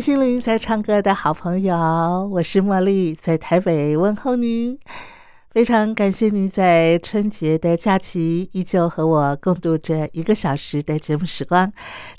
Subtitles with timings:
[0.00, 1.76] 心灵在唱歌的好朋友，
[2.32, 4.78] 我是茉莉，在台北问候您。
[5.52, 11.72] 非常感谢您在春节的假期依旧和我共度这一个小时的节目时光。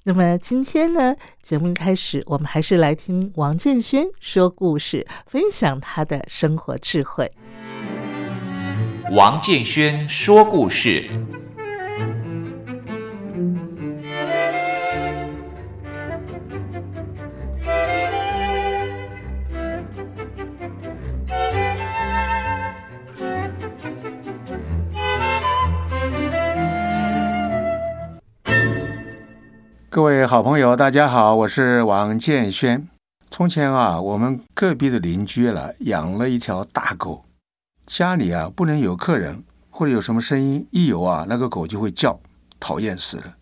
[0.03, 7.31] 那么今天呢，节目开始，我们还是来听王建轩说故事，分享他的生活智慧。
[9.11, 11.07] 王建轩说故事。
[29.89, 32.85] 各位好朋友，大家好，我是王建轩。
[33.29, 37.23] 从前啊，我们隔壁的邻居了养了一条大狗，
[37.85, 42.19] 家里啊不能有客人或者有什么声音，一有啊那个狗就会叫，
[42.59, 43.35] 讨厌死了。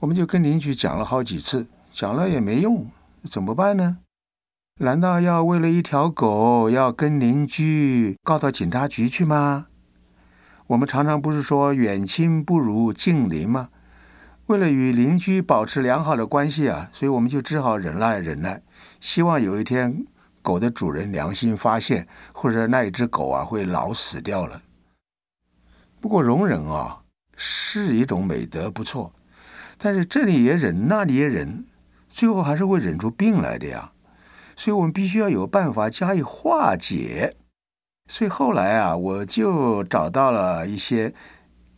[0.00, 2.88] 我们就跟邻居讲了好几次，讲了也没用，
[3.30, 3.98] 怎么办呢？
[4.80, 9.66] 难道要为了一条狗要跟邻居告到警察局去吗？
[10.66, 13.68] 我们常常不是说远亲不如近邻吗？
[14.50, 18.60] 为了与邻居保持良好的关系啊，所以我们就只好忍耐忍耐，
[18.98, 20.04] 希望有一天
[20.42, 24.60] 狗的主人良心发现，或者那一只狗啊会老死掉了。
[26.00, 27.02] 不过容忍啊
[27.36, 29.12] 是一种美德，不错，
[29.78, 31.64] 但是这里也忍，那里也忍，
[32.08, 33.92] 最后还是会忍出病来的呀。
[34.56, 37.36] 所以我们必须要有办法加以化解。
[38.08, 41.14] 所以后来啊，我就找到了一些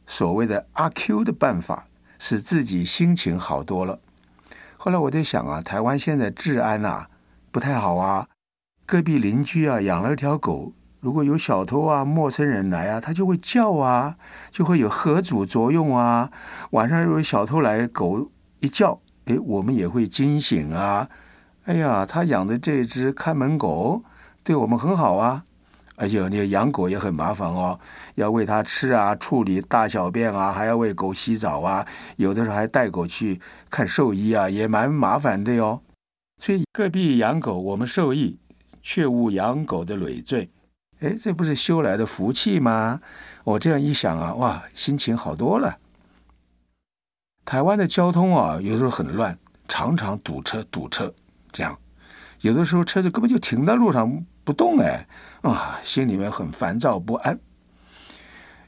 [0.07, 1.87] 所谓的阿 Q 的办法。
[2.25, 3.99] 使自己心情好多了。
[4.77, 7.09] 后来我在想啊，台湾现在治安呐
[7.51, 8.29] 不太好啊，
[8.87, 14.15] 隔壁邻居啊养了一条狗，如果有小偷啊、陌生人来啊，它就会叫啊，
[14.53, 16.31] 就会有合组作用啊。
[16.71, 21.09] 晚上如果小偷来，狗一叫，哎，我们也会惊醒啊。
[21.65, 24.05] 哎呀，他养的这只看门狗
[24.45, 25.43] 对我们很好啊。
[26.03, 27.79] 而且你养狗也很麻烦哦，
[28.17, 31.87] 要喂它吃啊，处理大小便啊，还要为狗洗澡啊，
[32.17, 33.41] 有的时候还带狗去
[33.71, 35.81] 看兽医啊，也蛮麻烦的哟。
[36.41, 38.37] 所以隔壁养狗，我们受益，
[38.83, 40.51] 却无养狗的累赘。
[40.99, 43.01] 哎，这不是修来的福气吗？
[43.45, 45.79] 我这样一想啊，哇，心情好多了。
[47.45, 49.39] 台湾的交通啊，有时候很乱，
[49.69, 51.15] 常常堵车堵车，
[51.53, 51.79] 这样，
[52.41, 54.27] 有的时候车子根本就停在路上。
[54.45, 55.07] 不动哎，
[55.43, 57.39] 啊，心里面很烦躁不安。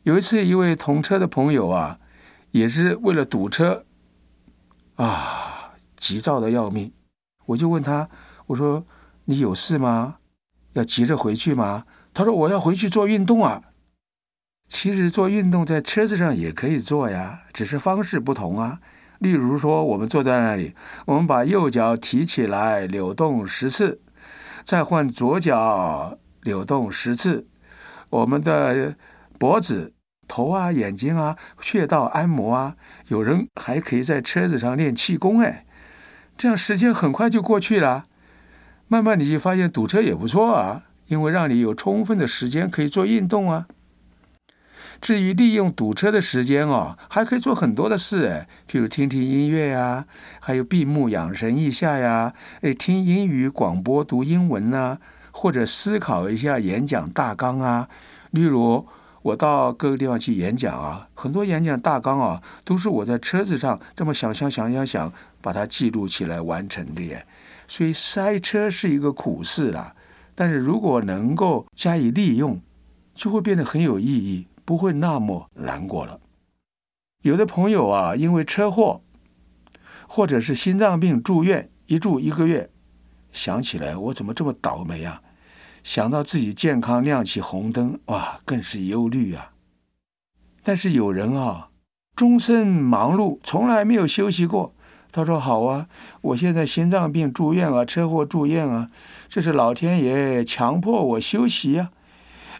[0.04, 1.98] 有一次，一位同车的朋友啊，
[2.50, 3.84] 也是为了堵车，
[4.96, 6.92] 啊，急躁的要命。
[7.46, 8.08] 我就问他，
[8.46, 8.86] 我说
[9.26, 10.16] ：“你有事吗？
[10.74, 13.62] 要急着回去吗？”他说：“我要回去做运动啊。”
[14.68, 18.80] 其实做运动在车子上也可以做呀，只是方式不同啊。
[19.18, 20.74] 例如说，我们坐在那里，
[21.06, 24.00] 我们把右脚提起来，扭动十次。
[24.64, 27.46] 再换左脚扭动十次，
[28.08, 28.96] 我们的
[29.38, 29.92] 脖子、
[30.26, 32.76] 头啊、眼睛啊、穴道按摩啊，
[33.08, 35.66] 有人还可以在车子上练气功哎，
[36.38, 38.06] 这样时间很快就过去了。
[38.88, 43.66] 慢慢你就发现堵车也不错啊，因为让你有充分的时间可以做运动啊。
[45.04, 50.06] 至于利用堵车的时间哦，还可以做很多的事哎，譬如听听音乐呀，
[50.40, 54.96] 还有闭目养神一下呀，哎，听英语广播读英文呐，
[55.30, 57.86] 或者思考一下演讲大纲啊。
[58.30, 58.86] 例如，
[59.20, 65.12] 我到各个地方去演讲啊，很多演讲大纲啊，都是我在车子上这么想想想想想，
[65.42, 67.26] 把它记录起来完成的耶。
[67.68, 69.94] 所以塞车是一个苦事啦，
[70.34, 72.58] 但是如果能够加以利用，
[73.14, 74.46] 就会变得很有意义。
[74.64, 76.20] 不会那么难过了。
[77.22, 79.02] 有的朋友啊，因为车祸
[80.06, 82.70] 或者是心脏病住院，一住一个月，
[83.32, 85.22] 想起来我怎么这么倒霉啊？
[85.82, 89.52] 想到自己健康亮起红灯，哇，更是忧虑啊。
[90.62, 91.68] 但是有人啊，
[92.16, 94.74] 终身忙碌，从来没有休息过。
[95.12, 95.86] 他说：“好啊，
[96.22, 98.90] 我现在心脏病住院啊，车祸住院啊，
[99.28, 101.92] 这是老天爷强迫我休息啊。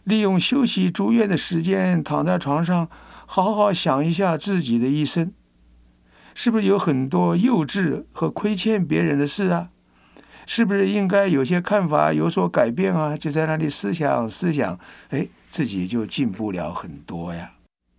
[0.05, 2.89] 利用休息住院的时间，躺在床上，
[3.27, 5.33] 好好想一下自己的一生，
[6.35, 9.71] 是不是有很多幼稚和亏欠别人的事啊？
[10.47, 13.17] 是不是应该有些看法有所改变啊？
[13.17, 14.79] 就在那里思想思想，
[15.09, 17.53] 哎，自己就进步了很多呀。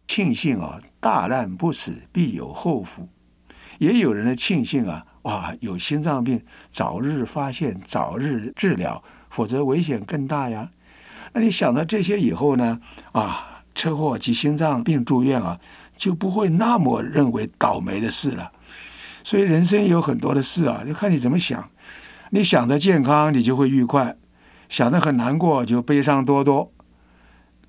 [0.07, 3.09] 庆幸啊，大难不死，必有后福。”
[3.79, 10.69] 也有人的庆幸啊，哇，有心脏病，早日发现，早日治疗，否则危险更大呀。
[11.35, 12.79] 那你想到这些以后呢？
[13.11, 15.59] 啊，车祸及心脏病住院啊，
[15.97, 18.49] 就不会那么认为倒霉的事了。
[19.21, 21.69] 所以人生有很多的事啊，就看你怎么想。
[22.29, 24.15] 你想着健康，你就会愉快；
[24.69, 26.71] 想着很难过，就悲伤多多。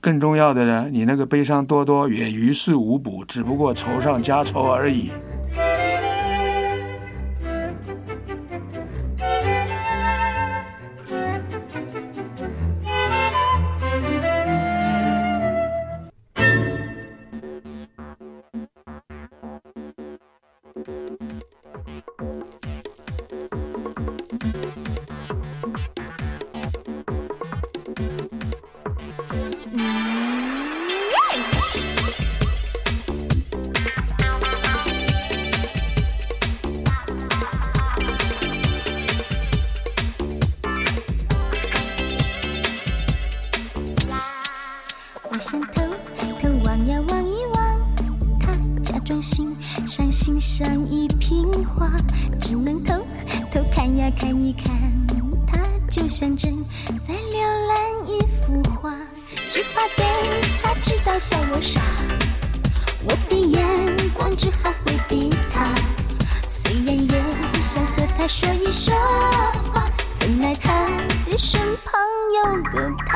[0.00, 5.10] 更重要的呢，你那个悲伤多多也于事无补，只不过愁上加愁而已。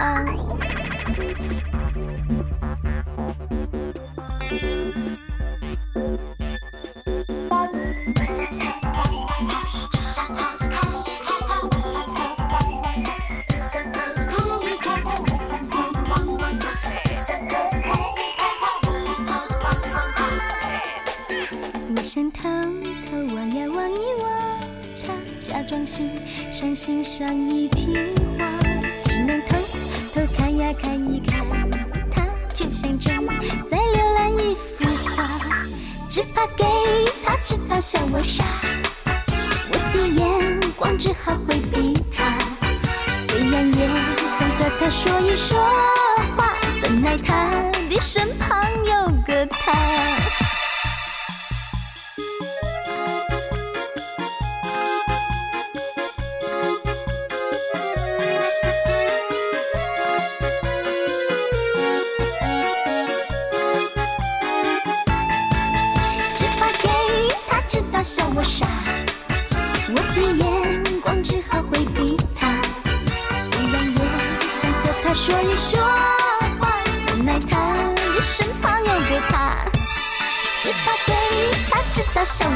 [0.00, 0.24] 个他。
[21.96, 22.48] 我想偷
[23.10, 24.26] 偷望呀望一望，
[25.06, 25.12] 他
[25.44, 26.10] 假装欣
[26.50, 28.14] 赏欣赏一瓶，
[30.60, 31.40] 呀看一看，
[32.10, 32.22] 他
[32.52, 33.26] 就像正
[33.66, 34.84] 在浏览一幅
[35.16, 35.24] 画，
[36.08, 36.64] 只怕给
[37.24, 38.44] 他知道笑我傻，
[39.72, 42.36] 我的眼光只好回避他，
[43.16, 43.88] 虽然也
[44.26, 45.58] 想和他说一说
[46.36, 48.62] 话，怎奈他的身旁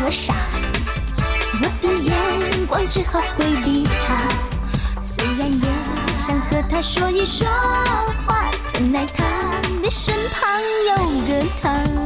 [0.07, 0.35] 我傻，
[1.63, 4.29] 我的眼光只好回避他。
[5.01, 5.67] 虽然也
[6.13, 7.49] 想和他说一说
[8.27, 9.25] 话，怎奈他
[9.83, 10.95] 的身旁有
[11.27, 12.04] 个他。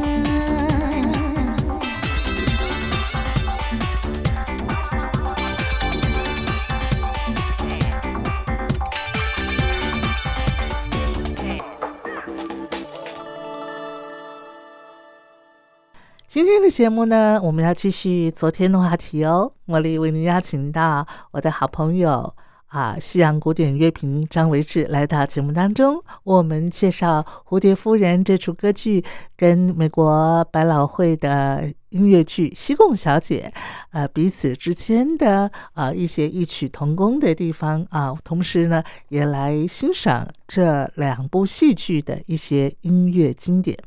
[16.79, 19.51] 节目呢，我们要继续昨天的话题哦。
[19.67, 22.33] 茉莉为您邀请到我的好朋友
[22.67, 29.03] 啊，西洋古典乐评张维志来到节目当中，为我们介绍《蝴蝶夫人》这出歌剧
[29.35, 33.51] 跟美国百老汇的音乐剧《西贡小姐》
[33.91, 43.77] 呃彼此之间的啊一些异曲同工的地方啊，同时呢，也来欣赏这两部戏剧的一些音乐经典。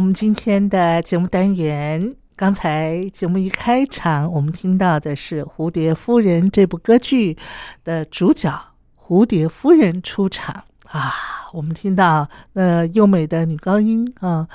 [0.00, 2.16] 我们今天的节目单元。
[2.34, 7.36] 刚才节目一开场，我们听到的是《蝴蝶夫人》这部歌剧
[7.84, 8.50] 的主角
[8.98, 11.12] 蝴蝶夫人出场啊。
[11.52, 14.48] 我们听到呃优美的女高音啊，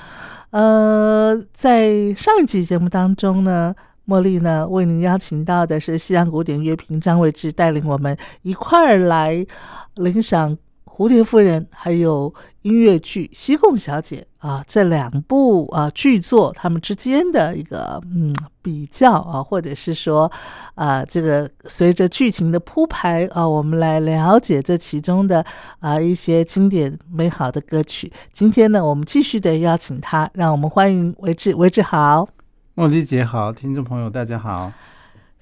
[0.50, 3.72] 呃，在上一集节目当中呢，
[4.08, 9.46] 茉莉呢为您邀请到的是西洋古典乐评张伟志，带领我们一块儿来
[9.94, 10.58] 领赏。
[10.96, 20.32] 蝴蝶夫人还有音乐剧《西贡小姐》啊，这两部啊剧作，他们之间的一个嗯比较啊，或者是说
[20.74, 25.44] 啊，这个随着剧情的铺排啊，我们来了解这其中的
[25.80, 28.10] 啊一些经典美好的歌曲。
[28.32, 32.26] 今天呢，我们继续的邀请他，让我们欢迎维志，维志好，
[32.74, 34.72] 茉莉姐好，听众朋友大家好。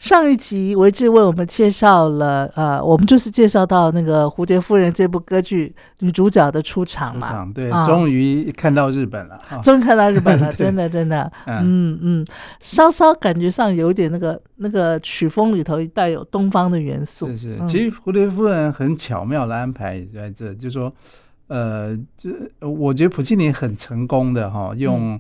[0.04, 11.98] 上一集维志为我们介绍了，呃，我们就是介绍到那个《蝴蝶夫人》这部歌剧女主角的出场嘛，出场对，终于看到日本了，终于看到日本了， 真的真的，嗯。
[12.02, 12.26] 嗯，
[12.60, 20.92] 稍稍感觉上有点那个那个曲风里头带有东方的元素，是是，其实《蝴蝶夫人》很巧妙的安排在这，就说，
[21.46, 22.30] 呃，就
[22.60, 25.18] 我觉得普契尼很成功的哈，用。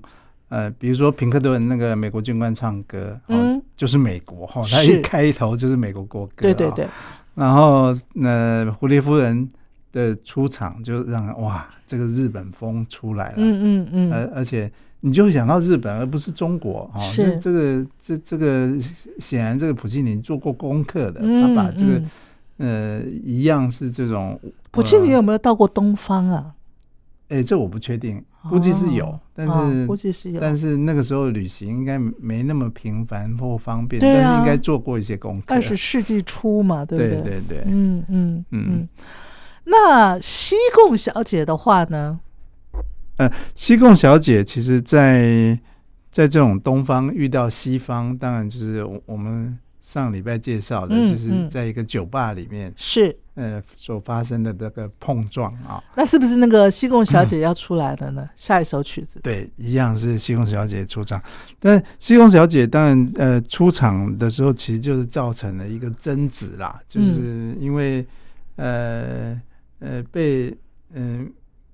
[0.54, 6.86] 呃，比如说平克顿那个美国军官唱歌，嗯，就是美国哈，他一开头就是美国国歌，对对对。
[7.34, 9.50] 然后那蝴蝶夫人
[9.90, 14.12] 的出场就让哇，这个日本风出来了，嗯嗯嗯。
[14.12, 14.70] 而而且
[15.00, 17.00] 你就想到日本，而不是中国哈。
[17.00, 18.72] 是这个这这个
[19.18, 22.00] 显然这个普契尼做过功课的，他把这个
[22.58, 24.40] 呃一样是这种。
[24.70, 26.54] 普契尼有没有到过东方啊？
[27.28, 28.22] 哎，这我不确定。
[28.48, 35.54] 估计是有，但是估计是有，但是那个时候旅行应该没那么频繁或方便，但是应该做过一些功课。
[35.54, 37.22] 二十世纪初嘛，对不对？
[37.22, 38.88] 对对对，嗯嗯嗯。
[39.64, 42.20] 那西贡小姐的话呢？
[43.16, 45.58] 呃，西贡小姐其实，在
[46.10, 49.58] 在这种东方遇到西方，当然就是我们。
[49.84, 58.28] 上礼拜介绍的就是在一个酒吧里面是呃所发生的这个碰撞啊，那是不是那个西贡小姐要出来的呢？
[58.36, 59.20] 下一首曲子。
[59.22, 61.20] 对，一样是西贡小姐出场，
[61.58, 68.06] 但西贡小姐当然呃出场的时候其实就是造成了一个争执啦，就是因为
[68.56, 69.40] 呃
[69.80, 70.56] 呃被
[70.92, 71.32] 嗯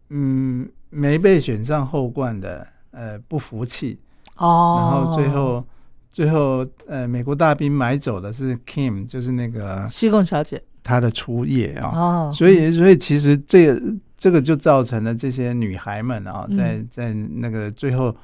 [0.09, 3.99] 嗯没被选上后冠的呃不服气。
[4.37, 5.65] 哦，然后最后。
[6.13, 11.91] 最后，呃，美国大兵买走的是 Kim，就是那个西贡小姐，她的初夜啊。
[11.95, 13.75] 哦，所以，所以其实这
[14.17, 18.15] 这个就造成了这些女孩们啊，在在那个最后，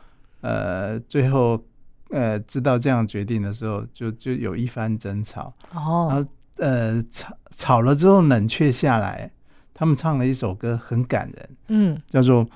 [0.41, 1.63] 呃，最后，
[2.11, 5.53] 呃，知道这样决定的时候，就就有一番争吵。
[5.75, 9.31] 哦，然后，呃，吵吵了之后冷却下来，
[9.73, 11.49] 他们唱了一首歌，很感人。
[11.69, 12.47] 嗯，叫做。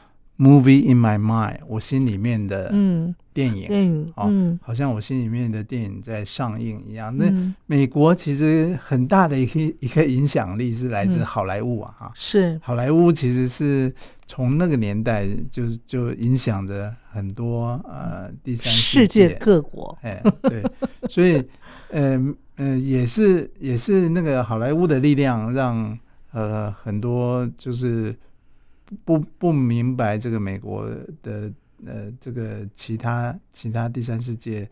[0.40, 2.72] Movie in my mind，我心里面的
[3.34, 7.14] 电影，嗯，哦，好像我心里面的电影在上映一样。
[7.14, 7.30] 那
[7.66, 12.58] 美国其实很大的一个一个影响力是来自好莱坞啊，哈，是。
[12.62, 13.94] 好莱坞其实是
[14.26, 20.62] 从那个年代就就影响着很多呃第三世界各国，哎，对，
[21.06, 21.44] 所以
[21.90, 22.18] 呃
[22.56, 25.98] 呃也是也是那个好莱坞的力量让
[26.32, 28.16] 呃很多就是。
[29.04, 30.88] 不不明白这个美国
[31.22, 31.50] 的
[31.86, 34.68] 呃这个其他其他第三世界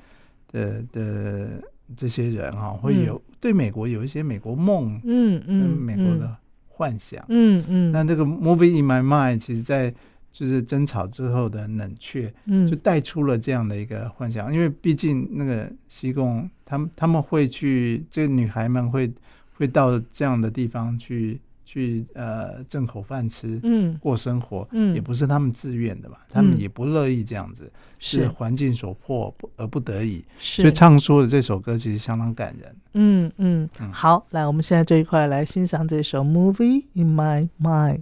[0.51, 1.63] 的的
[1.97, 7.93] 这些人哈，会有对美国有一些美国梦，嗯嗯，美国的幻想，嗯嗯。
[7.93, 9.95] 那这个 movie in my mind，其实在
[10.31, 14.53] 就是争吵之后的冷却，嗯，就带出了这样的一个幻想。
[14.53, 19.11] 因为毕竟那个西贡，他们他们会去，这个女孩们会
[19.55, 21.41] 会到这样的地方去。
[21.69, 28.27] 去呃挣口饭吃，嗯，过生活，嗯，也不是他们自愿的嘛，他们也不乐意这样子，是。
[28.29, 32.77] 环境所迫而不得已，所以唱出的这首歌其实相当感人。
[32.95, 33.31] 嗯。
[33.37, 37.97] 嗯，好，来，我们现在这一块来欣赏这首《Movie in My Mind》。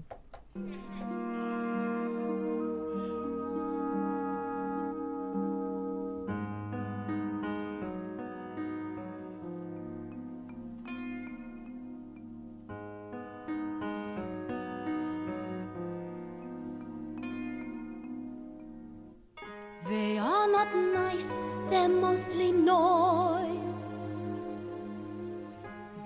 [20.56, 23.82] not nice, they're mostly noise.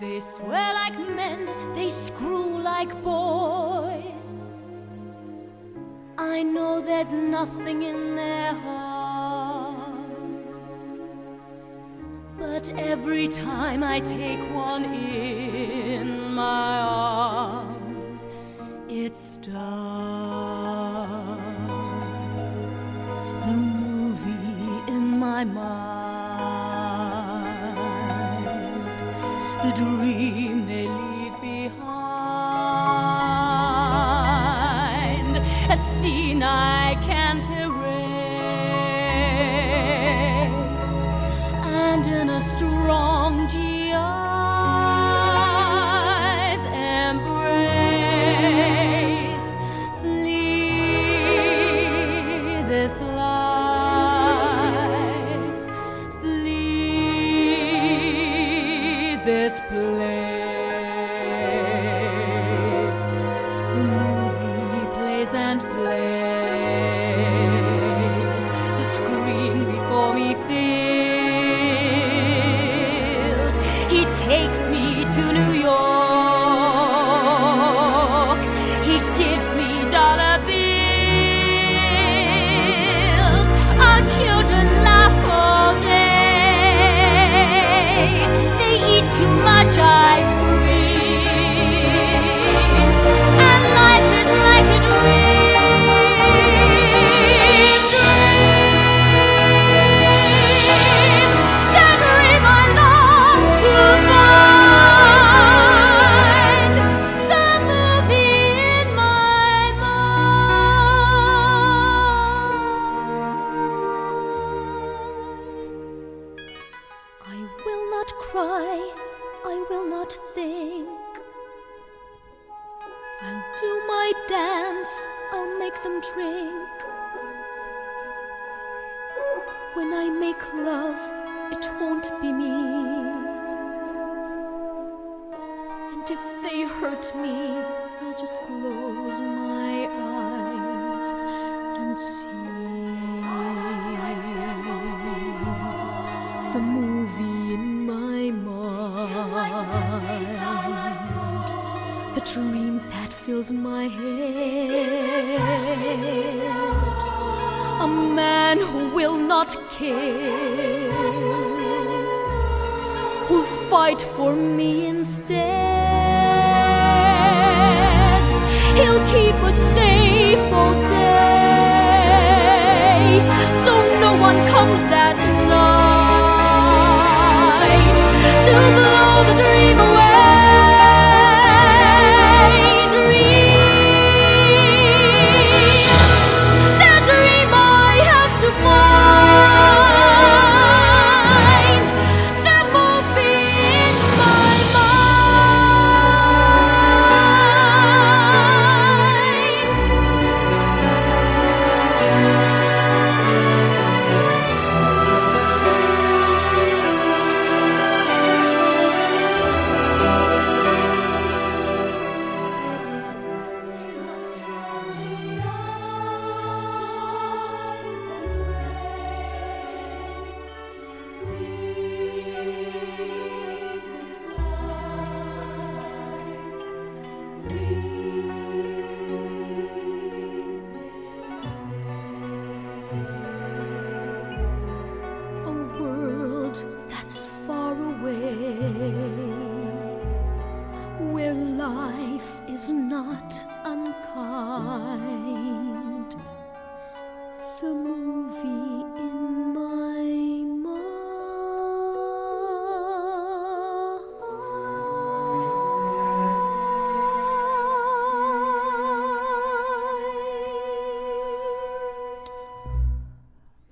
[0.00, 1.40] They swear like men,
[1.72, 4.42] they screw like boys.
[6.18, 9.90] I know there's nothing in their hearts.
[12.36, 18.28] But every time I take one in my arms,
[18.88, 20.19] it starts.
[36.40, 36.79] night.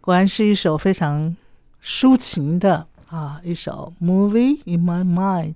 [0.09, 1.37] 果然是一首非常
[1.85, 5.53] 抒情的啊，一首《Movie in My Mind》。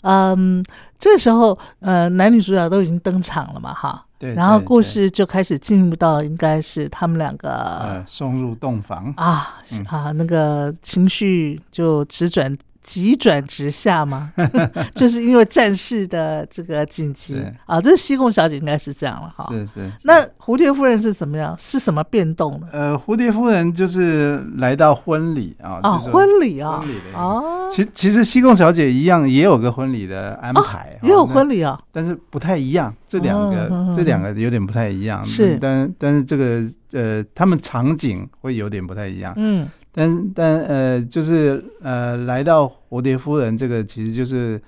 [0.00, 0.64] 嗯，
[0.98, 4.32] 这时候呃，男女主角都已经登场了嘛，哈，对。
[4.32, 9.84] 然后故事就开始进入到应该是他们两个、呃，送入洞房，啊、嗯。
[9.84, 14.30] 啊，那个情绪就直转急转直下吗，
[14.94, 19.46] 就是因为战事的这个紧急啊，这西贡小姐应该是这样了哈。
[19.50, 19.90] 是是。
[20.04, 21.56] 那蝴蝶夫人是怎么样？
[21.58, 22.68] 是什么变动呢？
[22.72, 32.94] 呃，蝴蝶夫人就是来到婚礼啊，啊，婚礼啊，婚礼的意思哦，其其实西贡小姐一样也有个婚礼的安排，也有哦婚礼啊，但是不太一样。
[33.08, 36.60] 这两个、这两个有点不太一样，是但但是这个
[36.92, 39.32] 呃，他们场景会有点不太一样。
[39.36, 44.60] 嗯但但呃，就是呃，来到蝴蝶夫人这个，其实就是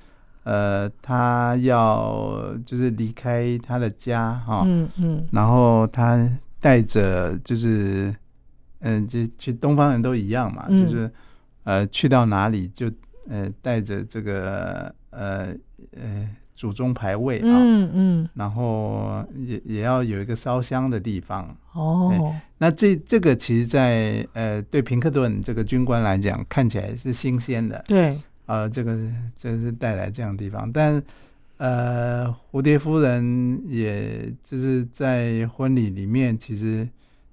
[0.45, 5.27] 呃，她要就是离开她的家哈，嗯嗯。
[5.33, 6.17] 然后她
[6.61, 8.15] 带着就是
[8.79, 10.77] 嗯，这其实东方人都一样嘛，嗯。
[10.79, 11.11] 就是
[11.65, 12.89] 呃去到哪里就
[13.29, 15.49] 呃带着这个呃
[15.97, 21.57] 呃祖宗牌位啊，嗯嗯，然后也也要有一个烧香的地方。
[21.73, 28.99] 哦，那这这个其实在，呃对平克顿这个军官来讲，看起来是新鲜的，对，呃，这个
[29.37, 31.01] 这是带来这样的地方，但
[31.59, 36.89] 呃，蝴蝶夫人也就是在婚礼里面，其实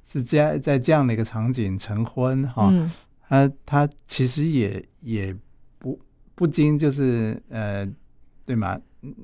[0.06, 2.92] 是这样在这样的一个场景成婚哈，嗯。
[3.30, 5.36] 她她其实也也
[5.80, 5.98] 不
[6.36, 7.88] 不禁就是呃，
[8.46, 8.80] 对嘛，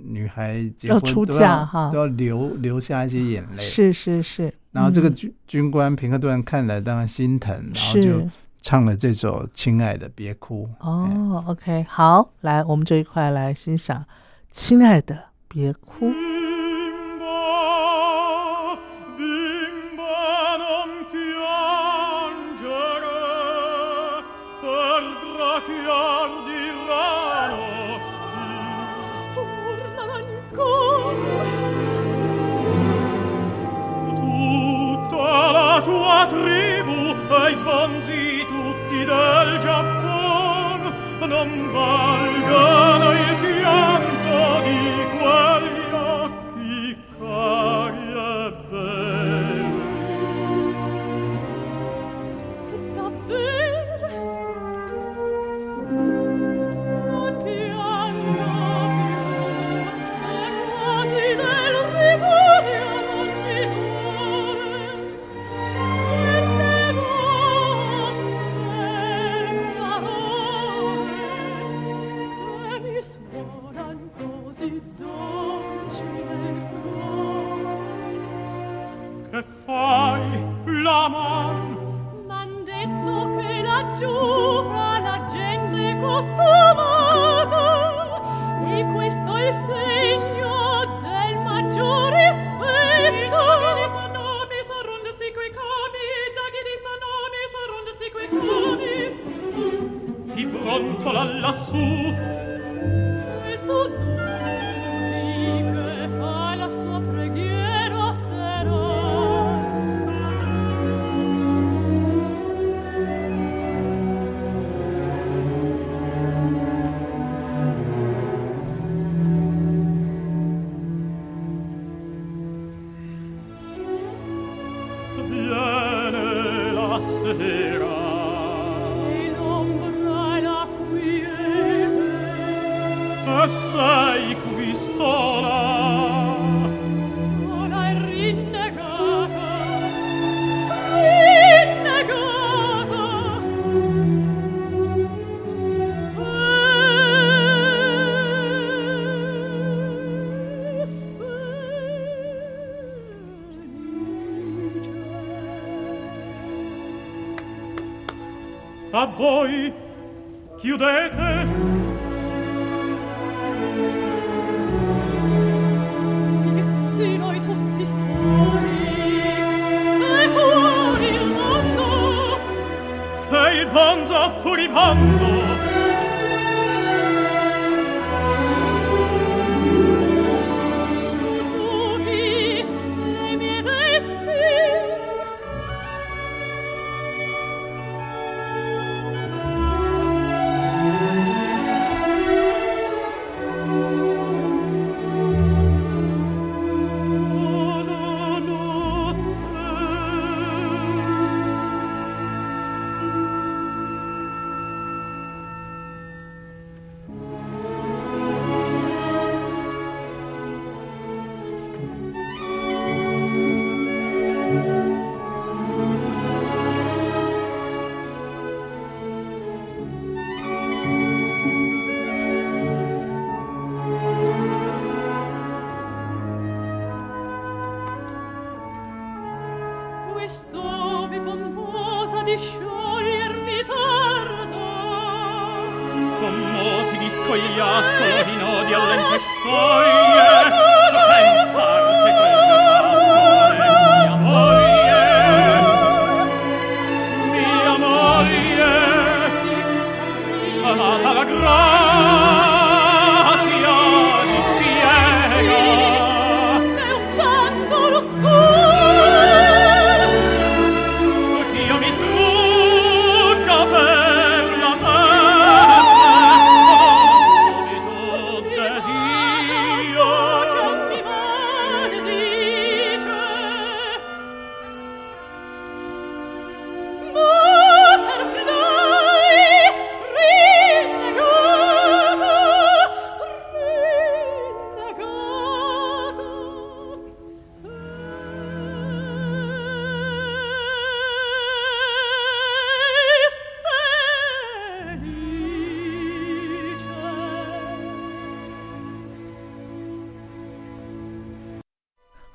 [0.06, 8.30] 女孩结婚要出都嫁哈都要流流下一些眼泪，是是是，然后这个嗯军军官平克顿看了当然心疼，然后就是
[8.62, 10.68] 唱了这首《亲爱的别哭》。
[10.86, 14.06] 哎哦，OK，好，来，我们这一块来欣赏，
[14.52, 16.12] 亲爱的，别哭。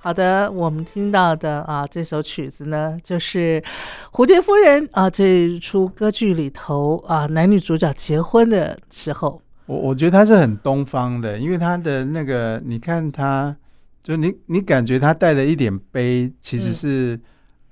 [0.04, 3.58] 好的，我们听到的啊，这首曲子呢，就是
[4.12, 13.56] 《蝴蝶夫人》啊，这一出歌剧里头啊，男女主角结婚的时候，我我觉得他是很东方的，因为他的那个，你看他，
[14.02, 17.18] 就你你感觉他带了一点悲，其实是、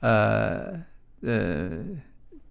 [0.01, 0.73] 呃
[1.21, 1.69] 呃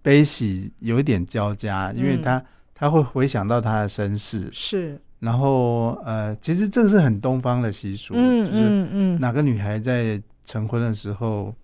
[0.00, 2.22] 悲喜有一点交加，因为嗯。
[2.22, 11.54] 他、他会回想到他的身世，是，然后呃，其实这是很东方的习俗，嗯就是嗯嗯，哪个女孩在成婚的时候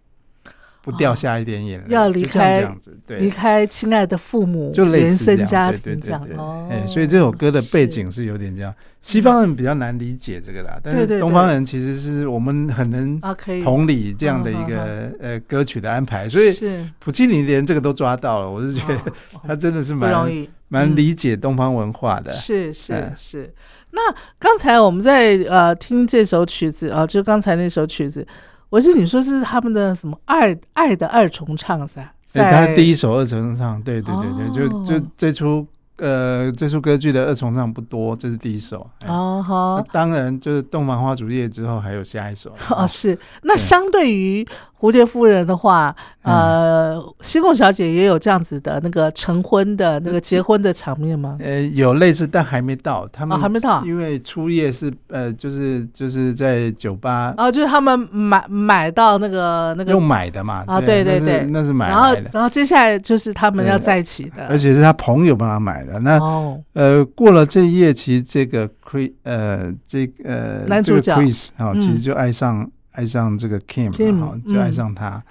[0.81, 6.69] 不掉下一点眼泪，要离开这样子，对，离开亲爱的父母，就类原似这样，对对对对，哦。
[6.71, 8.73] 哎，所以这首歌的背景是有点这样。
[9.03, 13.21] 西方人比较难理解这个啦，但是东方人其实是我们很能
[13.65, 16.85] 同理这样的一嗯个呃歌曲的安排，所以是。
[16.99, 22.33] 普契尼连这个都抓到了，我是觉得哦 他真的是不容蛮易，蛮嗯理解东方文化的。
[22.33, 23.55] 是是嗯是。
[23.91, 28.27] 那刚才我们在呃听这首曲子啊，就刚才那首曲子，
[28.69, 32.13] 我是你说是他们的什么爱爱的二重唱是吧？
[32.35, 38.89] 哎，他第一首二重唱，对对对对，就就哦这出呃这出歌剧的二重唱不多，这是第一首。
[39.01, 42.55] 哎哦那好当然，就是《洞房花烛夜》之后还有下一首。
[42.69, 43.19] 哦是。
[43.43, 44.47] 那相对于
[44.81, 51.37] 蝴蝶夫人的话，呃，西贡小姐也有这样子的那个成婚的那个结婚的场面吗？
[51.41, 53.09] 呃，有类似，但还没到。
[53.13, 60.63] 他们、哦还没到因为初夜是呃，就是就是在酒吧哦，就是他们买买到那个那个用买的嘛。
[60.67, 65.99] 啊，对对对，那是买的然后然后接下来就是他们要在一起的，而且是他朋友帮他买的。
[65.99, 75.25] 那、哦，呃，过了这一夜，其实这个 Chris 呃，这个男主角 Chris 啊、嗯其实就爱上爱上这个 Kim，Kim，哈、就爱嗯上他。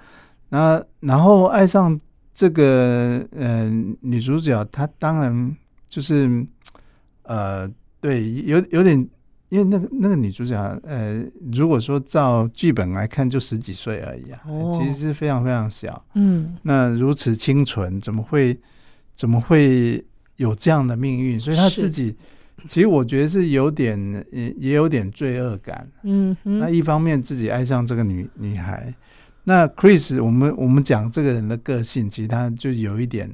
[0.47, 1.99] 那然后爱上
[2.33, 6.45] 这个呃女主角，她当然就是
[7.23, 8.97] 呃，对，有有点，
[9.49, 16.01] 因为那个那个女主角，呃，如果说照剧本来看，就十几岁而已啊，哦其实是非常非常小。
[16.13, 18.57] 嗯，那如此清纯，怎么会
[19.13, 20.01] 怎么会
[20.37, 21.37] 有这样的命运？
[21.37, 22.15] 所以她自己，
[22.67, 25.87] 其实我觉得是有点也也有点罪恶感。
[26.03, 28.93] 嗯哼，那一方面自己爱上这个女女孩，
[29.43, 33.29] 那 Chris，我们我们讲这个人的个性，其实他就有一点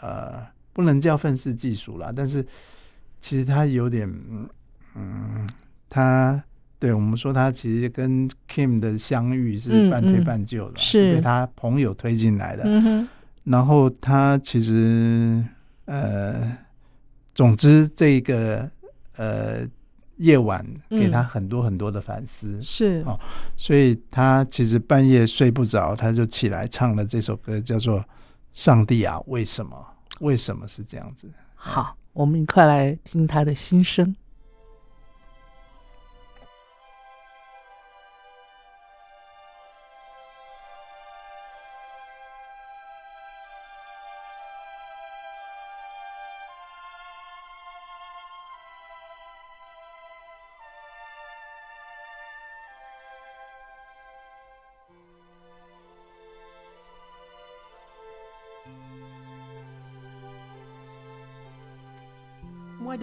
[0.00, 0.34] 呃，
[0.72, 2.44] 不能叫愤世嫉俗啦，但是
[3.20, 4.48] 其实他有点嗯
[4.96, 5.48] 嗯，
[5.90, 6.42] 他
[6.78, 13.08] 对我们说他其实跟 Kim 的相遇是嗯半推嗯半就的，是被他朋友推进来的，嗯哼，
[13.44, 15.44] 然后他其实
[15.86, 16.56] 呃，
[17.38, 18.68] 总之这个
[19.14, 19.60] 呃
[20.16, 23.16] 夜晚给他嗯很多很多的反思，是哦
[23.56, 28.00] 所以他其实半夜睡不着，他就起来唱了这首歌，叫做
[28.52, 29.86] 《上帝啊，为什么？
[30.18, 31.28] 为什么是这样子？》。
[31.54, 34.16] 好，我们一块来听他的心声。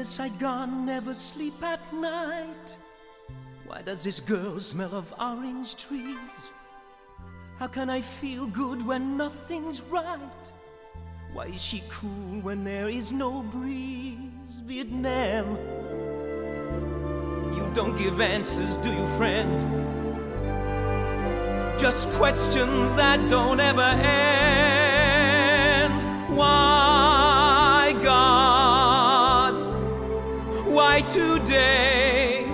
[0.06, 2.78] Does Saigon never sleep at night?
[3.66, 6.52] Why does this girl smell of orange trees?
[7.58, 10.52] How can I feel good when nothing's right?
[11.34, 14.62] Why is she cool when there is no breeze?
[14.68, 15.58] Vietnam,
[17.56, 19.60] you don't give answers, do you, friend?
[21.80, 24.06] Just questions that don't ever end.
[26.38, 26.65] Why,
[30.96, 32.48] Why today?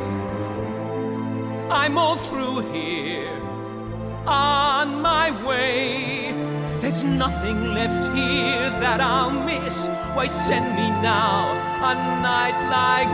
[1.70, 3.40] I'm all through here,
[4.26, 6.34] on my way.
[6.82, 9.88] There's nothing left here that I'll miss.
[10.16, 11.52] Why send me now,
[11.84, 13.12] a night like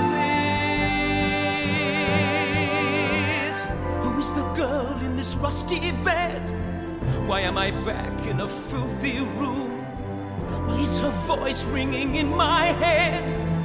[3.51, 3.65] this?
[4.03, 6.53] Who is the girl in this rusty bed?
[7.27, 9.83] Why am I back in a filthy room?
[10.67, 13.56] Why is her voice ringing in my head?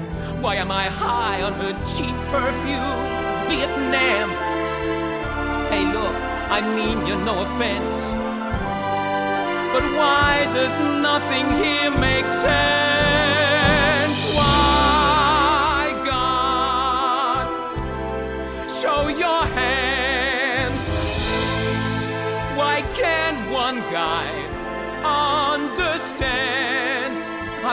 [0.43, 2.99] Why am I high on her cheap perfume?
[3.47, 4.29] Vietnam.
[5.71, 6.17] Hey, look,
[6.51, 8.13] I mean you no offense.
[9.73, 14.19] But why does nothing here make sense?
[14.35, 17.47] Why, God,
[18.69, 20.83] show your hand?
[22.59, 24.27] Why can't one guy
[25.05, 26.62] understand?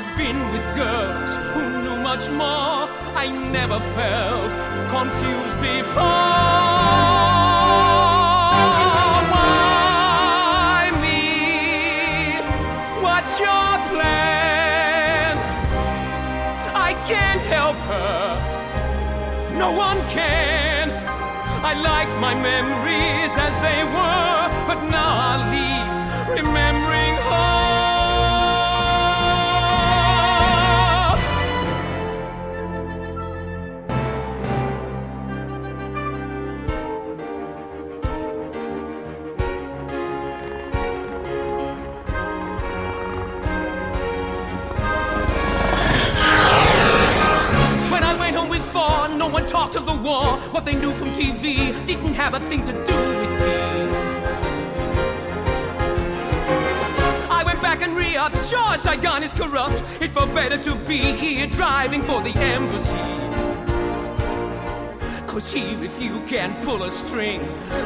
[0.01, 2.88] I've been with girls who knew much more.
[3.19, 4.49] I never felt
[4.95, 6.03] confused before.
[9.33, 12.39] Why me?
[13.03, 15.35] What's your plan?
[16.73, 18.39] I can't help her.
[19.57, 20.91] No one can.
[21.71, 26.45] I liked my memories as they were, but now I leave.
[26.45, 26.88] Remember.
[50.51, 53.56] What they knew from TV didn't have a thing to do with me.
[57.29, 58.35] I went back and re-upped.
[58.50, 59.83] Sure, Saigon is corrupt.
[60.02, 62.95] It felt better to be here driving for the embassy.
[65.27, 67.41] Cause here, if you can pull a string,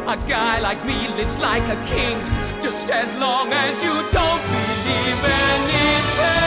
[0.08, 2.18] a guy like me lives like a king.
[2.62, 6.43] Just as long as you don't believe anything.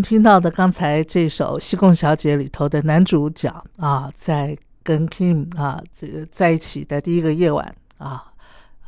[0.00, 8.24] 们听到的刚才这首《西贡小姐》里头的男主角啊，在跟 Kim 啊这个在一起的第一个夜晚啊，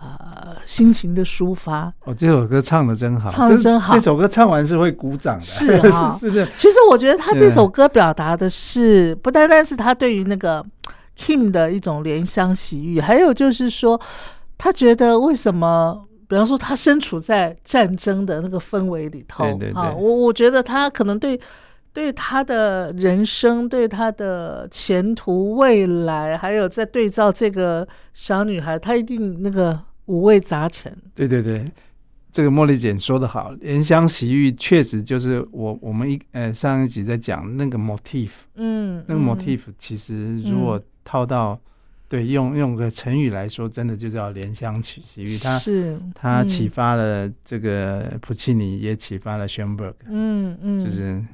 [0.01, 1.93] 呃，心情的抒发。
[2.05, 3.93] 哦，这首歌唱的真好，这唱的真好。
[3.93, 6.35] 这首歌唱完是会鼓掌的，是啊是 是。
[6.35, 10.65] 的，其实我觉得他这首歌表达的是不单单是他对于那个
[11.19, 14.01] Kim 的一种怜香惜玉，还有就是说，
[14.57, 19.83] 他觉得为什么，比方说他身处在战争的那个氛围里头，对对对。
[19.83, 21.39] 啊，我我觉得他可能对
[21.93, 30.91] 对他的人生、对他的前途、未来，还有在对照这个小女孩，他一定那个五味杂陈。
[31.15, 31.71] 对对对，
[32.31, 39.23] 这个茉莉姐说的好，怜香惜玉确实就是我我们一呃上一集在讲那个 motif，嗯，那个嗯。
[39.23, 41.61] motif 其实如果套到、
[42.13, 45.39] 对用用个成语来说，真的就叫怜香惜玉。
[45.39, 46.47] 它是它嗯。
[46.47, 51.25] 启发了这个普契尼，也启发了 Schoenberg，嗯嗯，就是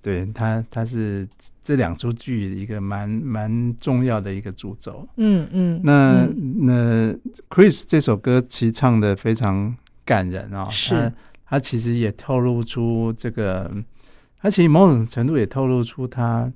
[0.00, 1.26] 对他，他是
[1.60, 5.08] 这两出剧一个蛮蛮重要的一个主轴。
[5.16, 6.54] 嗯嗯，那、嗯。
[6.60, 7.12] 那
[7.50, 10.94] Chris 这首歌其实唱的非常感人啊、是。
[10.94, 11.12] 他
[11.48, 13.68] 他其实也透露出这个，
[14.40, 16.52] 他其实某种程度也透露出他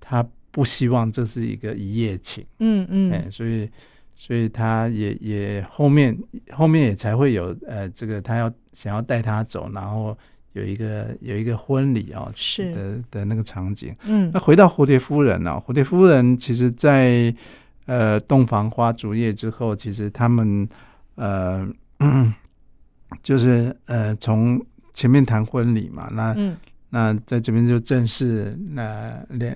[0.00, 0.26] 他
[0.56, 3.12] 不希望这是一个一夜情，嗯嗯。
[3.12, 3.68] 哎、所以
[4.14, 6.16] 所以他也也后面
[6.50, 10.16] 后面也才会有呃这个他要想要带他走，然后
[10.54, 12.72] 有一个有一个婚礼哦、是。
[12.72, 13.94] 的的那个场景。
[14.06, 14.30] 嗯。
[14.32, 17.34] 那回到蝴蝶夫人呢、蝴蝶夫人其实在
[17.84, 20.66] 呃洞房花烛夜之后，其实他们
[21.16, 21.68] 呃
[23.22, 24.58] 就是呃从
[24.94, 26.56] 前面谈婚礼嘛，那、嗯。
[26.88, 29.54] 那在这边就正式那两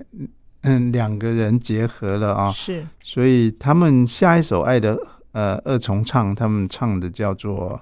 [0.61, 2.85] 嗯两个人结合了啊，是。
[3.03, 4.97] 所以他们下一首《爱的
[5.31, 7.79] 呃二重唱》，他们唱的叫做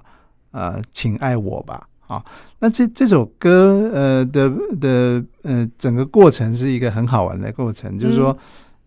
[0.52, 2.24] 呃“请爱我吧”啊。
[2.58, 4.50] 那这这首歌呃的
[4.80, 8.36] 的呃整个过程是一个很好玩的过程，就是说，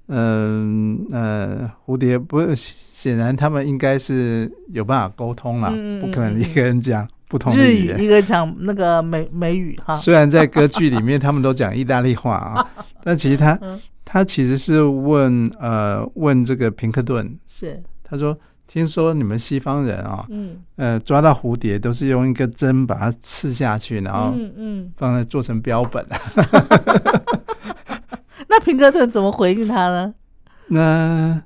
[0.07, 7.99] 嗯呃蝴蝶不是显然他们应该是有办法沟通了，嗯嗯嗯不可能一个人讲不同的日语，言。
[7.99, 12.69] 一个讲那个美美语哈，虽然在歌剧里面他们都讲意大利话啊，
[13.03, 26.05] 但其实他嗯他其实是问呃问这个平克顿，是他说：“听说你们西方人啊、嗯呃，抓到蝴蝶都是用一个针把它刺下去，然后嗯嗯，放在做成标本。
[28.47, 30.13] 那平克顿怎么回应他呢？
[30.69, 31.41] 那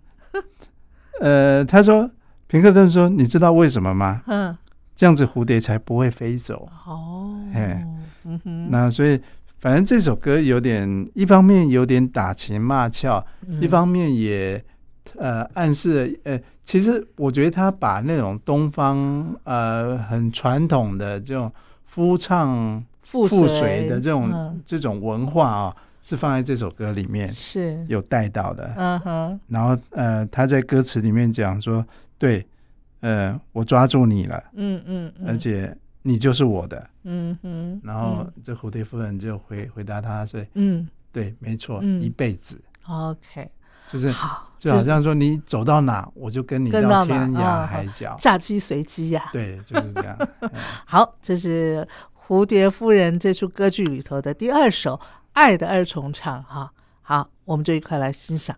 [1.22, 2.10] 呃，他说，
[2.48, 4.22] 平克顿说：“你知道为什么吗？
[4.28, 4.54] 嗯，
[4.98, 6.68] 这样子蝴蝶才不会飞走。
[6.88, 7.88] 哦，哎
[8.26, 9.22] 嗯哼，那所以，
[9.60, 13.62] 反正这首歌有点，一方面有点打情骂俏，嗯。
[13.62, 14.62] 一方面也
[15.16, 21.50] 呃暗示呃，其实我觉得他把那种东方呃很传统的这种
[21.86, 24.60] 夫唱覆覆水的这种、嗯。
[24.66, 28.74] 这种文化啊、是放在这首歌里面是，有带到的。
[28.76, 31.86] 嗯哼，然后呃，他在歌词里面讲说，
[32.18, 32.46] 对，
[33.08, 36.90] 呃，我抓住你了，嗯嗯，嗯而且你就是我的。
[37.04, 43.50] 嗯哼，然后这蝴蝶夫人就回回答他说，嗯对，没错，嗯一辈子嗯，OK，
[43.88, 48.14] 就是好，就好像说你走到哪，我就跟你到天涯啊海角。
[48.20, 49.30] 嫁鸡随鸡呀。
[49.32, 50.18] 对，就是这样。
[50.42, 50.50] 嗯
[50.86, 51.88] 好，这是
[52.28, 54.96] 《蝴蝶夫人》这出歌剧里头的第二首
[55.32, 56.74] 《爱的二重唱》哈。
[57.02, 58.58] 好，我们就一块来欣赏。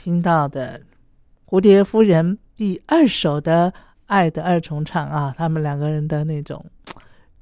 [0.00, 0.80] 听到的
[1.52, 3.72] 《蝴蝶夫人》第二首的
[4.06, 6.64] 《爱的二重唱》啊，他们两个人的那种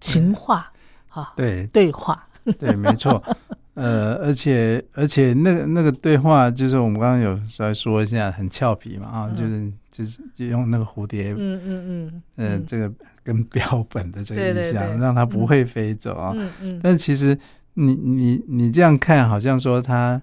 [0.00, 0.72] 情话
[1.10, 2.26] 啊，对对话，
[2.58, 3.22] 对，没错。
[3.74, 9.34] 呃，而且而且那个那个对话，就是我们刚刚有稍微说一下，很俏皮嘛啊，嗯。
[9.34, 12.90] 就是就是就用那个蝴蝶，嗯嗯嗯，呃，这个
[13.22, 16.32] 跟标本的这个意象，对让它不会飞走啊。
[16.34, 17.38] 嗯嗯，但其实
[17.74, 20.20] 你你你这样看，好像说他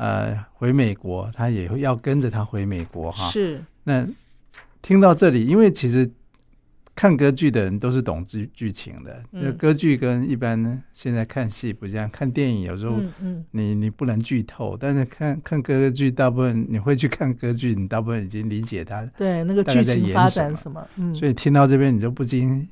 [0.00, 3.28] 呃回美国，他也会要跟着他回美国哈。
[3.30, 4.06] 是，那
[4.80, 6.10] 听到这里，因为其实
[6.94, 9.44] 看歌剧的人都是懂剧剧情的，嗯。
[9.44, 22.66] 就歌剧跟一般现在看戏不一样，看电影有时候嗯嗯，你你不能剧透，但是看看歌剧，大部分你会去看歌剧，你大部分已经理解它，对，那个剧情发展什么，嗯，所以听到这边你就不禁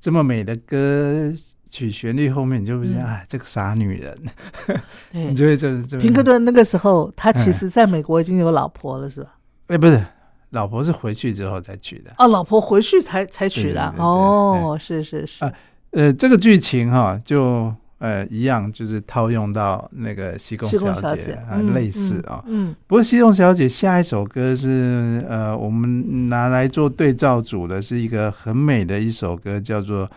[0.00, 1.32] 这么美的歌
[1.68, 3.04] 曲旋律后面，你就会觉得，嗯。
[3.04, 4.18] 哎，这个傻女人，
[5.12, 9.34] 你，就会这这平克顿那个时候，他其嗯实在美国已经有老婆了，是吧？
[9.68, 10.04] 哎，不是，
[10.50, 12.10] 老婆是回去之后才娶的。
[12.18, 13.94] 哦，老婆回去才才娶的？
[13.98, 15.44] 哦，是是是。
[15.44, 15.52] 啊，
[15.90, 22.74] 呃，这个剧情哈、就呃一样，就是套用到那个西贡小姐小姐啊、嗯类似啊、嗯。
[22.86, 30.08] 不过西贡小姐下一首歌是呃，我们拿来做对照组的，是一个很美的一首歌，叫做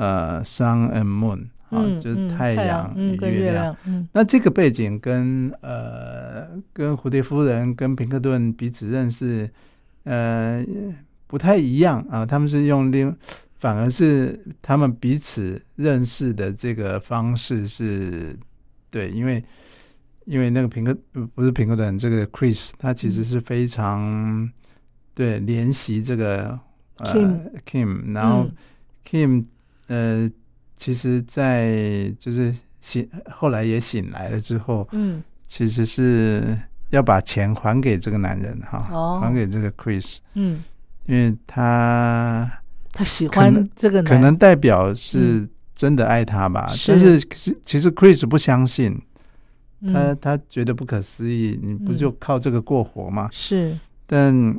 [0.00, 1.38] 呃《Sun and Moon》
[1.68, 3.76] 啊，嗯，就是嗯太阳与月亮。
[4.12, 9.48] 那这个背景跟呃跟蝴蝶夫人跟平克顿彼此认识，
[10.04, 10.64] 呃
[11.26, 13.14] 不太一样啊，他们是用另
[13.58, 18.34] 反而是他们彼此认识的这个方式是
[18.90, 19.44] 对，因为
[20.24, 24.50] 因为那个平克呃不是平克顿，这个 Chris 他其实是非常、
[25.14, 26.58] 对怜惜这个
[26.96, 28.56] 呃 Kim Kim，然后嗯。
[29.02, 29.44] Kim
[29.90, 30.30] 呃，
[30.76, 36.56] 其实，在就是醒后来也醒来了之后，嗯其实是
[36.90, 40.62] 要把钱还给这个男人哈，哦还给这个 Chris，嗯，
[41.06, 42.48] 因为他
[42.92, 47.20] 他喜欢这个男，可能代表是真的爱他吧，是但是
[47.62, 48.96] 其实 Chris 不相信，
[49.92, 53.28] 他嗯他觉得不可思议，你不嗯就靠这个过活吗？
[53.32, 53.76] 是
[54.06, 54.56] 但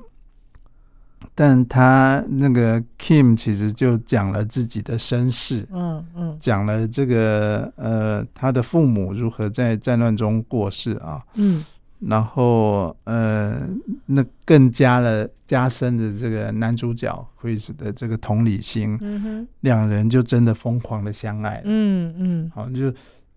[1.34, 11.64] 但他那个 Kim 其实就讲了自己的身世，嗯嗯讲了这个呃他的父母如何在战乱中过世啊，嗯
[12.00, 13.62] 然后呃
[14.08, 21.62] 那更加了加深了这个男主角 Chris 的这个同理心，嗯哼两人就真的疯狂的相爱了。
[21.66, 22.94] 嗯嗯好，就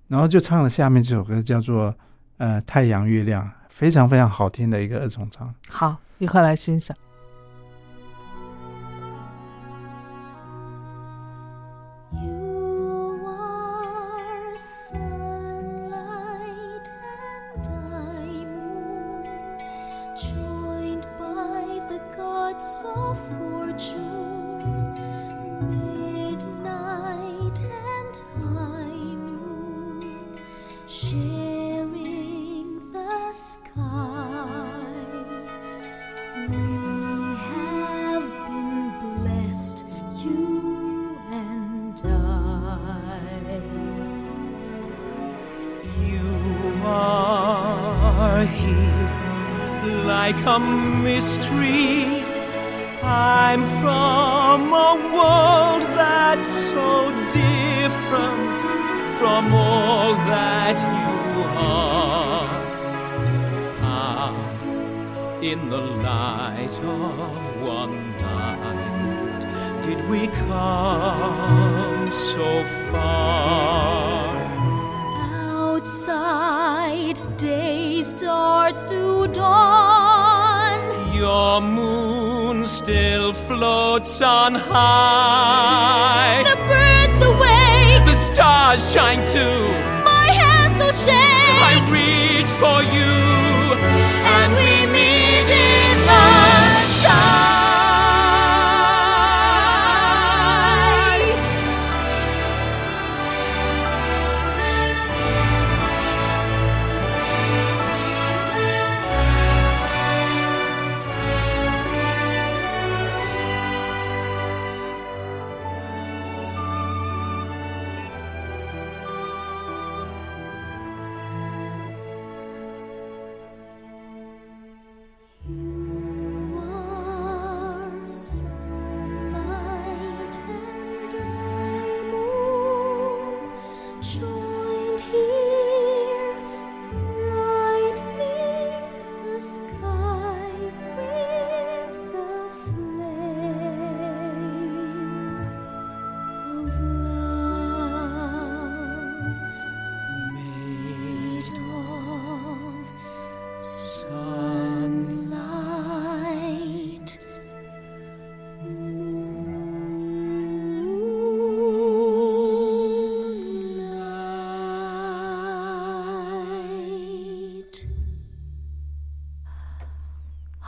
[0.09, 1.95] 然后就唱了下面这首歌叫做
[2.39, 5.55] 呃太阳月亮，非常非常好听的一个二重唱。
[5.69, 6.97] 好，一块来欣赏。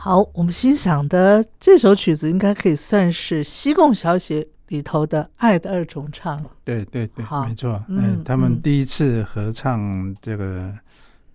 [0.07, 6.41] 好，我们欣赏的这首曲子应该可以算是西贡小姐里头的《爱的二重唱》。
[6.63, 7.83] 对对对好，没错。
[7.89, 10.71] 嗯嗯，他们嗯第一次合唱这个，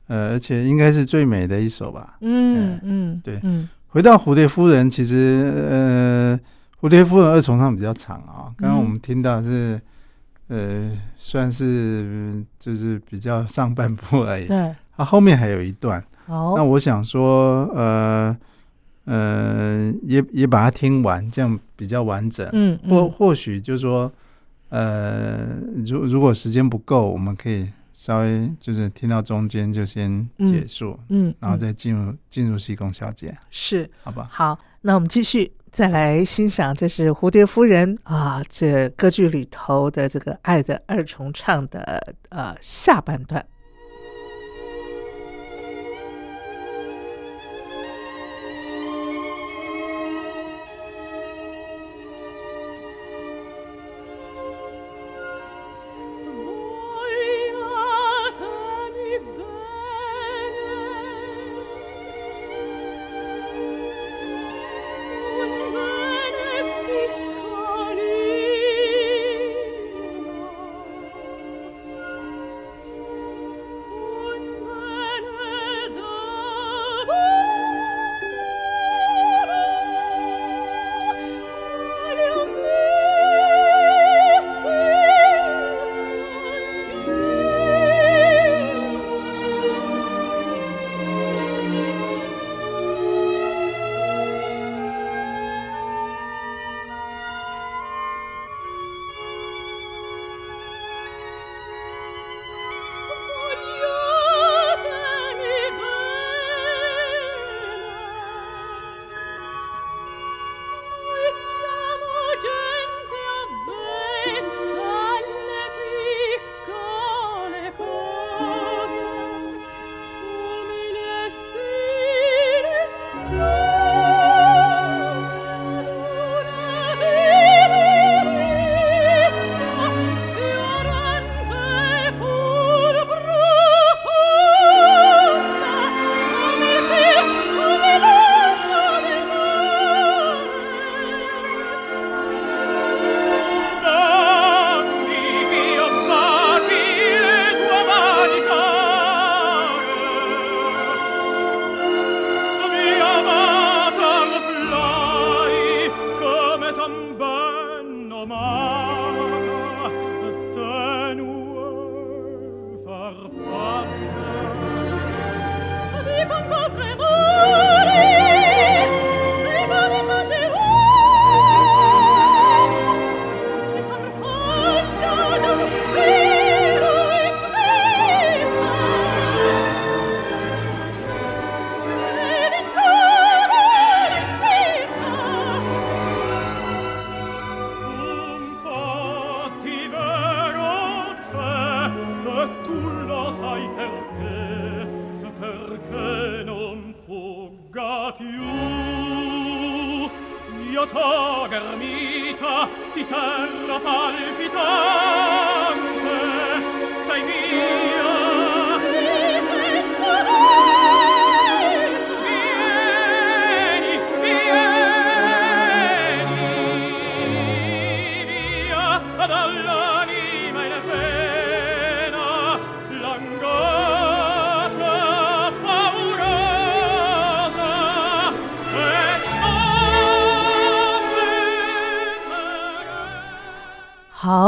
[0.06, 2.16] 呃，而且应该是最美的一首吧。
[2.22, 6.40] 嗯哎嗯，对嗯回到蝴蝶夫人，其实呃，
[6.80, 9.78] 蝴蝶夫人二重唱比较长啊，刚刚我嗯们听到是，
[10.48, 16.02] 呃，算是就是比较上半部而已，对，它后面还有一段。
[16.24, 18.34] 好，那我想说，呃
[19.04, 22.48] 呃，也也把它听完，这样比较完整。
[22.52, 24.10] 嗯，或嗯或许就说，
[24.68, 25.46] 呃，
[25.84, 34.28] 如如果时间不够，我们可以稍微就是听到中间就先结束，嗯，然后嗯再进入进入西宫小姐，是好吧？
[34.30, 43.44] 好，那我们继续再来欣赏，这是蝴蝶夫人啊，这歌剧里头的这个爱的二重唱的呃下半段。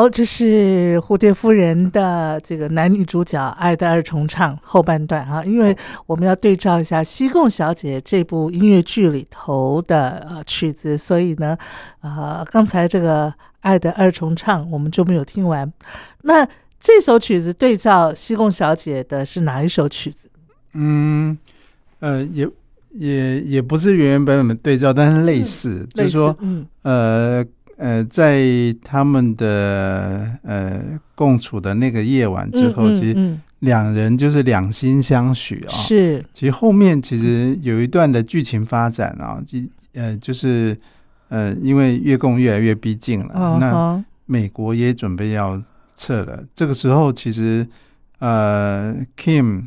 [0.05, 5.75] 好，这是蝴蝶夫人的这个男女主角爱的二重唱后半段啊，因为
[6.05, 11.57] 我们要对照一下《西贡小姐》这部音乐剧里头的呃曲子，所以呢，
[12.03, 15.73] 呃，刚才这个爱的二重唱我们就没有听完。
[16.21, 16.47] 那
[16.79, 20.29] 这首曲子对照《西贡小姐》的是哪一首曲子？
[20.75, 21.39] 嗯，
[22.01, 22.47] 呃，也
[22.91, 27.43] 也也不是原原本本的对照，但是类似，就是说，嗯呃
[27.77, 28.45] 呃，在
[28.83, 30.83] 他们的呃
[31.15, 33.41] 共处的那个夜晚之后，嗯其实嗯。
[33.61, 36.23] 两人就是两心相许啊、是。
[36.35, 39.59] 其实后面其实有一段的剧情发展啊，就
[39.95, 40.77] 呃就是
[41.31, 45.59] 呃，因为越共越来越逼近了，那美国也准备要
[45.97, 46.45] 撤了。
[46.55, 47.67] 这个时候，其实
[48.19, 49.63] 呃，Kim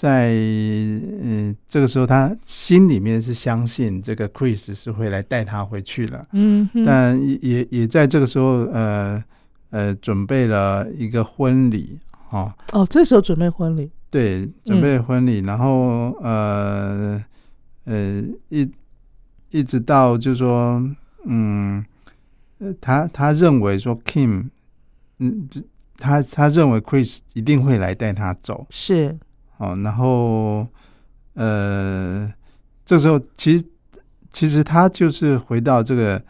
[0.00, 9.24] 在呃这个时候，他心里面是相信这个 Chris 是会来带他回去了，嗯哼，但也也也在这个时候，呃
[9.70, 11.98] 呃，准备了一个婚礼
[12.30, 17.20] 哦，哦，这时候准备婚礼，对，准备婚礼，然后呃
[17.84, 18.70] 呃一
[19.50, 20.80] 一直到就是说
[21.24, 21.84] 嗯，
[22.58, 24.48] 呃，他他认为说 Kim，
[25.18, 25.48] 嗯，
[25.96, 29.18] 他他认为 Chris 一定会来带他走，是，
[29.58, 30.66] 哦，然后
[31.34, 32.32] 呃，
[32.84, 33.64] 这时候其实
[34.32, 36.22] 其实他就是回到这个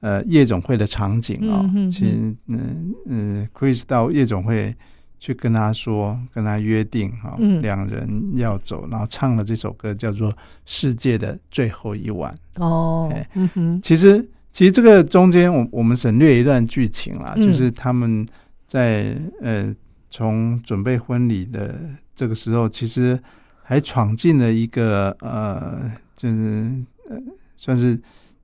[0.00, 4.74] 呃夜总会的场景啊、嗯哼其实嗯嗯，Chris 到夜总会
[5.18, 7.62] 去跟他说，跟他约定哈、嗯。
[7.62, 10.30] 两人要走，然后唱了这首歌叫做
[10.66, 12.36] 《世界的最后一晚》。
[12.62, 17.42] 哦哎，嗯哼，其实，其实这个中间，我我们省略一段剧情啦，嗯。
[17.42, 18.26] 就是他们
[18.66, 19.74] 在呃
[20.10, 21.80] 从准备婚礼的
[22.14, 23.18] 这个时候，其实
[23.62, 26.70] 还闯进了一个呃，就是
[27.08, 27.16] 呃
[27.56, 27.98] 算是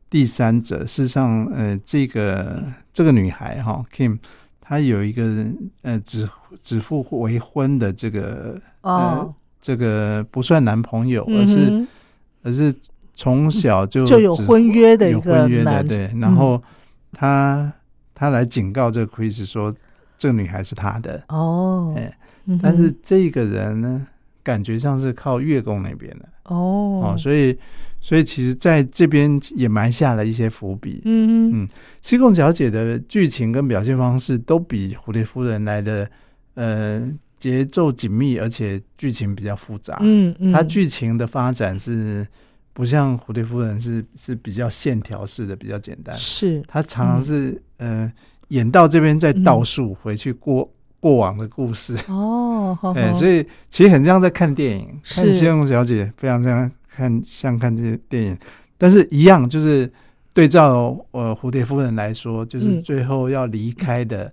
[0.08, 0.80] 第三者。
[0.86, 2.62] 事实上，呃，这个
[2.92, 4.18] 这个女孩哈 Kim，
[4.60, 5.46] 她有一个
[5.82, 6.28] 呃指
[6.60, 11.88] 指腹为婚的这个哦，这个不算男朋友，嗯而是哼。
[12.42, 12.74] 而是
[13.14, 16.10] 从小就就有婚约的一有个婚约的，男，对。
[16.18, 16.62] 然后
[17.12, 17.70] 他
[18.14, 19.70] 他来警告这个 Chris 说，
[20.16, 21.94] 这个女孩是他的，哦，
[22.62, 24.06] 但是这个人呢，
[24.42, 26.28] 感觉上是靠月宫那边的。
[26.44, 27.14] 哦。
[27.14, 27.56] 哦，，所以
[28.00, 31.02] 所以其实在这边也埋下了一些伏笔。
[31.04, 31.68] 嗯嗯
[32.02, 36.10] 西贡小姐的剧情跟表现方式都比蝴蝶夫人来的
[36.54, 39.98] 呃节奏紧密，而且剧情比较复杂。
[40.00, 42.26] 嗯嗯，它剧情的发展是
[42.72, 46.16] 不像蝴蝶夫人是是比较线条式的，比较简单。
[46.18, 48.12] 是它常常是、呃
[48.50, 50.68] 演到这边再倒数回去过、
[51.00, 58.38] 过往的故事，哦，好 哎、好所以其实很像在看电影，看是《西贡小姐》非常像看像看这些电影，
[58.76, 59.90] 但是一样就是
[60.32, 62.82] 对照呃蝴蝶夫人来说，就是嗯。
[62.82, 64.32] 最后要离开的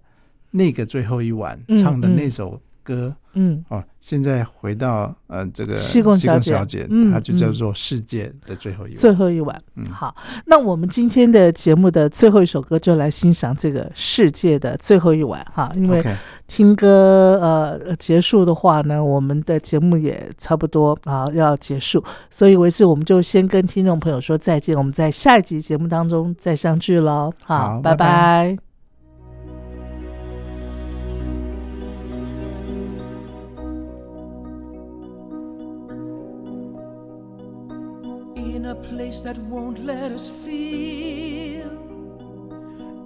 [0.51, 2.15] 那个最后一晚、嗯唱的嗯。
[2.15, 3.13] 那首歌。
[3.39, 8.97] 嗯哦，现在回到呃这个西贡小姐小姐，嗯它就叫嗯做世界的最后一晚。
[8.97, 9.61] 最后一晚。
[9.75, 10.15] 嗯好，
[10.45, 15.71] 那我们今天的节目的最后一首歌，就来欣赏这个世界的最后一晚哈。
[15.75, 16.03] 因为
[16.47, 27.31] 听歌呃结束的话呢，我们的节目也差不多啊要结束，所以为此我们就先跟听众朋友说再见，我们在下一集节目当中再相聚喽。
[27.43, 28.57] 好，拜好拜
[38.83, 41.71] place that won't let us feel,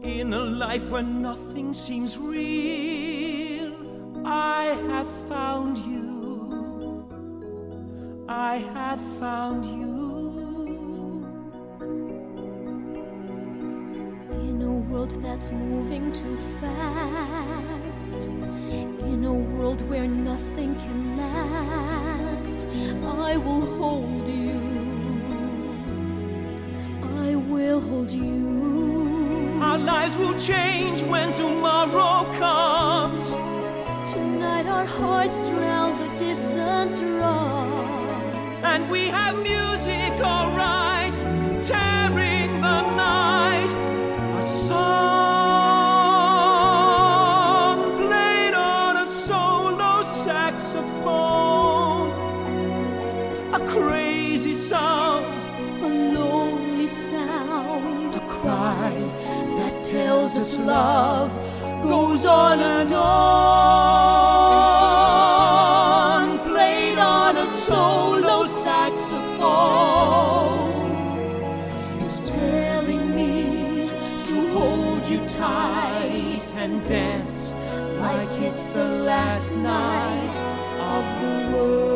[0.03, 3.73] in a life where nothing seems real.
[4.25, 7.05] I have found you.
[8.27, 9.91] I have found you.
[14.31, 22.67] In a world that's moving too fast, in a world where nothing can last,
[23.03, 24.70] I will hold you.
[27.31, 29.57] I will hold you.
[29.61, 33.29] Our lives will change when tomorrow comes.
[34.11, 38.61] Tonight our hearts drown the distant drums.
[38.63, 40.90] And we have music, alright,
[60.31, 61.31] tells us love
[61.83, 63.01] goes on and on.
[66.47, 69.21] Played on a solo saxophone.
[72.01, 73.89] It's telling me
[74.25, 77.53] to hold you tight and dance
[77.99, 80.35] like it's the last night
[80.95, 81.91] of the world.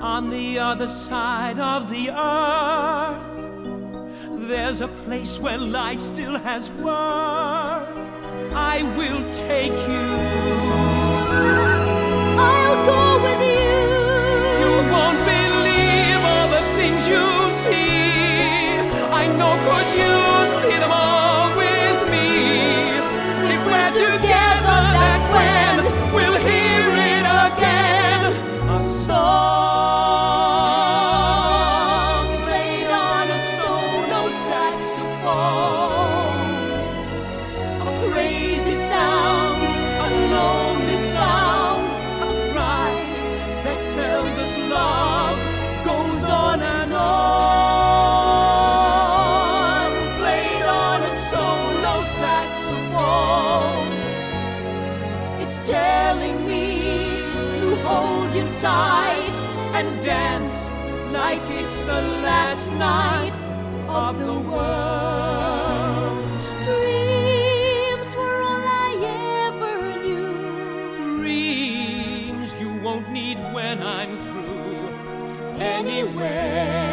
[0.00, 3.13] on the other side of the earth.
[4.56, 7.88] There's a place where life still has worth.
[8.54, 10.10] I will take you.
[12.38, 13.74] I'll go with you.
[14.62, 17.26] You won't believe all the things you
[17.64, 18.78] see.
[19.20, 20.14] I know cause you
[20.60, 21.13] see them all
[59.84, 60.70] and dance
[61.12, 63.36] like it's the last night
[63.88, 66.18] of the world.
[66.68, 68.92] Dreams were all I
[69.48, 70.96] ever knew.
[70.96, 74.88] Dreams you won't need when I'm through.
[75.60, 76.83] Anywhere